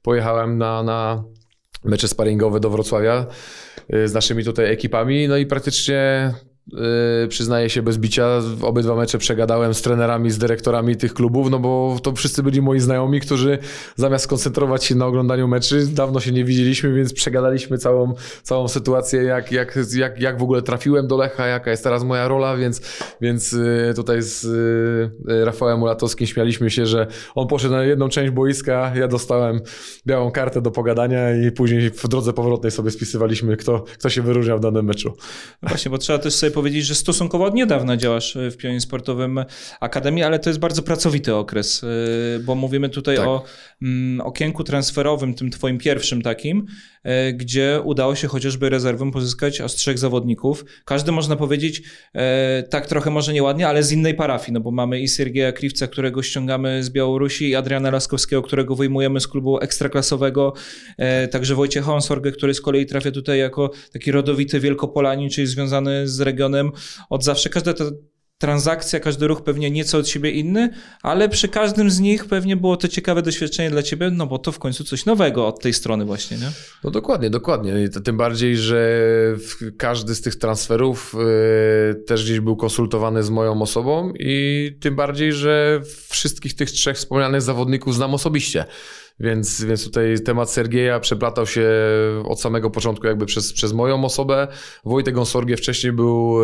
[0.02, 1.24] pojechałem na, na
[1.84, 3.26] mecze sparingowe do Wrocławia
[4.04, 5.28] z naszymi tutaj ekipami.
[5.28, 6.34] No i praktycznie
[6.72, 8.28] Yy, przyznaję się bez bicia,
[8.62, 12.80] obydwa mecze przegadałem z trenerami, z dyrektorami tych klubów, no bo to wszyscy byli moi
[12.80, 13.58] znajomi, którzy
[13.96, 19.22] zamiast skoncentrować się na oglądaniu meczy, dawno się nie widzieliśmy, więc przegadaliśmy całą, całą sytuację,
[19.22, 22.80] jak, jak, jak, jak w ogóle trafiłem do Lecha, jaka jest teraz moja rola, więc,
[23.20, 24.42] więc yy, tutaj z
[25.26, 29.60] yy, Rafałem Ulatowskim śmialiśmy się, że on poszedł na jedną część boiska, ja dostałem
[30.06, 34.58] białą kartę do pogadania i później w drodze powrotnej sobie spisywaliśmy, kto, kto się wyróżniał
[34.58, 35.12] w danym meczu.
[35.62, 39.44] No właśnie, bo trzeba też sobie powiedzieć, że stosunkowo od niedawna działasz w pionie sportowym
[39.80, 43.26] Akademii, ale to jest bardzo pracowity okres, y, bo mówimy tutaj tak.
[43.26, 43.44] o
[43.82, 46.66] mm, okienku transferowym, tym twoim pierwszym takim,
[47.28, 50.64] y, gdzie udało się chociażby rezerwą pozyskać aż trzech zawodników.
[50.84, 51.82] Każdy można powiedzieć
[52.70, 56.22] tak trochę może nieładnie, ale z innej parafii, no bo mamy i Sergieja Kriwca, którego
[56.22, 60.52] ściągamy z Białorusi i Adriana Laskowskiego, którego wyjmujemy z klubu ekstraklasowego,
[61.30, 66.20] także Wojciecha Onsorgę, który z kolei trafia tutaj jako taki rodowity Wielkopolanin, czyli związany z
[66.20, 66.43] regionem
[67.10, 67.48] od zawsze.
[67.48, 67.84] Każda ta
[68.38, 70.70] transakcja, każdy ruch pewnie nieco od siebie inny,
[71.02, 74.52] ale przy każdym z nich pewnie było to ciekawe doświadczenie dla ciebie, no bo to
[74.52, 76.50] w końcu coś nowego od tej strony właśnie, nie?
[76.84, 77.88] No dokładnie, dokładnie.
[78.04, 79.00] Tym bardziej, że
[79.78, 81.14] każdy z tych transferów
[81.88, 86.96] yy, też gdzieś był konsultowany z moją osobą i tym bardziej, że wszystkich tych trzech
[86.96, 88.64] wspomnianych zawodników znam osobiście.
[89.20, 91.70] Więc, więc tutaj temat Sergieja przeplatał się
[92.24, 94.48] od samego początku jakby przez, przez moją osobę.
[94.84, 96.38] Wojtek Onsorgie wcześniej był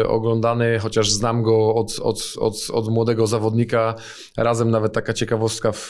[0.00, 3.94] e, oglądany, chociaż znam go od, od, od, od młodego zawodnika.
[4.36, 5.88] Razem nawet taka ciekawostka w,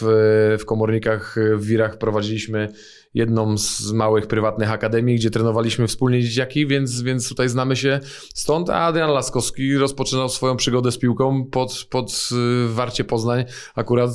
[0.60, 2.68] w komornikach w Wirach prowadziliśmy
[3.14, 8.00] jedną z małych prywatnych akademii, gdzie trenowaliśmy wspólnie dzieciaki, więc, więc tutaj znamy się
[8.34, 8.70] stąd.
[8.70, 13.44] A Adrian Laskowski rozpoczynał swoją przygodę z piłką pod, pod y, Warcie Poznań,
[13.74, 14.10] akurat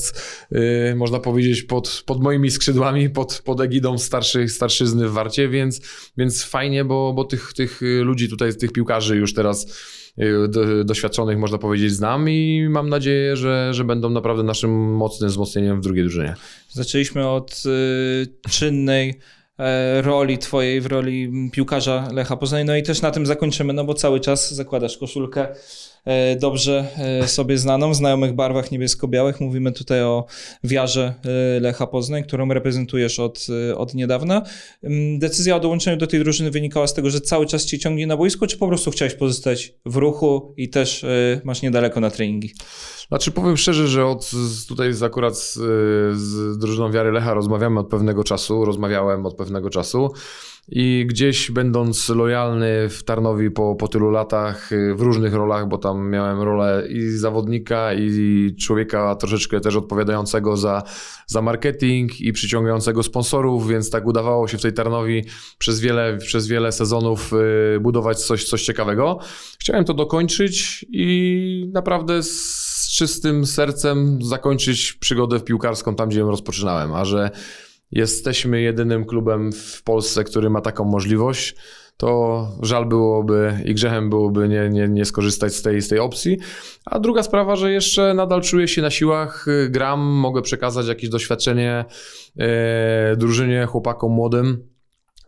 [0.51, 5.81] yy, można powiedzieć pod, pod moimi skrzydłami, pod, pod egidą starszych, starszyzny w Warcie, więc,
[6.17, 9.67] więc fajnie, bo, bo tych, tych ludzi tutaj, tych piłkarzy już teraz
[10.19, 15.81] y, doświadczonych, można powiedzieć, znam i mam nadzieję, że, że będą naprawdę naszym mocnym wzmocnieniem
[15.81, 16.35] w drugiej drużynie.
[16.69, 19.19] Zaczęliśmy od y, czynnej
[19.59, 23.83] e, roli twojej w roli piłkarza Lecha Poznań, no i też na tym zakończymy, no
[23.83, 25.47] bo cały czas zakładasz koszulkę
[26.39, 29.41] dobrze e, sobie znaną, w znajomych barwach niebiesko-białych.
[29.41, 30.25] Mówimy tutaj o
[30.63, 34.41] wiarze e, Lecha Poznań, którą reprezentujesz od, od niedawna.
[34.83, 38.07] Mm, decyzja o dołączeniu do tej drużyny wynikała z tego, że cały czas cię ciągnie
[38.07, 41.05] na boisko, czy po prostu chciałeś pozostać w ruchu i też
[41.43, 42.53] masz niedaleko na treningi?
[43.07, 44.31] Znaczy powiem szczerze, że od,
[44.67, 45.53] tutaj z, akurat z,
[46.17, 50.09] z drużyną Wiary Lecha rozmawiamy od pewnego czasu, rozmawiałem od pewnego czasu.
[50.69, 55.77] I gdzieś będąc lojalny w Tarnowi po, po tylu latach, y, w różnych rolach, bo
[55.77, 60.83] tam miałem rolę i zawodnika, i człowieka troszeczkę też odpowiadającego za,
[61.27, 65.23] za marketing i przyciągającego sponsorów, więc tak udawało się w tej Tarnowi
[65.57, 67.33] przez wiele, przez wiele sezonów
[67.75, 69.19] y, budować coś, coś ciekawego.
[69.59, 72.65] Chciałem to dokończyć i naprawdę z
[72.95, 77.29] czystym sercem zakończyć przygodę piłkarską tam, gdzie ją rozpoczynałem, a że
[77.91, 81.55] jesteśmy jedynym klubem w Polsce, który ma taką możliwość,
[81.97, 86.37] to żal byłoby i grzechem byłoby nie, nie, nie skorzystać z tej, z tej opcji.
[86.85, 91.85] A druga sprawa, że jeszcze nadal czuję się na siłach, gram, mogę przekazać jakieś doświadczenie
[92.39, 94.74] e, drużynie, chłopakom młodym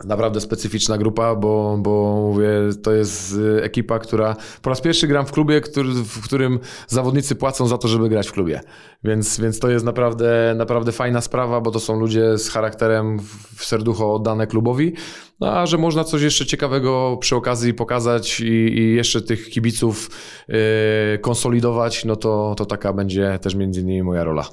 [0.06, 2.50] naprawdę specyficzna grupa, bo, bo mówię,
[2.84, 7.36] to jest y, ekipa, która po raz pierwszy gram w klubie, który, w którym zawodnicy
[7.36, 8.62] płacą za to, żeby grać w klubie.
[9.04, 13.20] Więc, więc to jest naprawdę, naprawdę fajna sprawa, bo to są ludzie z charakterem
[13.56, 14.94] w serducho oddane klubowi.
[15.40, 20.10] No a że można coś jeszcze ciekawego przy okazji pokazać i, i jeszcze tych kibiców
[20.48, 20.56] yy,
[21.22, 24.46] konsolidować, no to, to taka będzie też między innymi moja rola.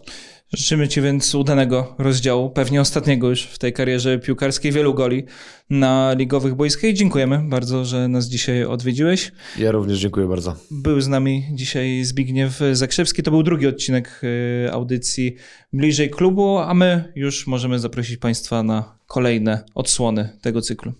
[0.56, 5.24] Życzymy Ci więc udanego rozdziału, pewnie ostatniego już w tej karierze piłkarskiej, wielu goli
[5.70, 9.32] na ligowych boiskach i dziękujemy bardzo, że nas dzisiaj odwiedziłeś.
[9.58, 10.56] Ja również dziękuję bardzo.
[10.70, 14.20] Był z nami dzisiaj Zbigniew Zakrzewski, to był drugi odcinek
[14.66, 15.36] y, audycji
[15.72, 20.92] Bliżej Klubu, a my już możemy zaprosić Państwa na kolejne odsłony tego cyklu.